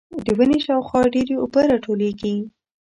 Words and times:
د 0.25 0.27
ونې 0.37 0.59
شاوخوا 0.65 1.01
ډېرې 1.13 1.35
اوبه 1.41 1.61
راټولېږي. 1.71 2.35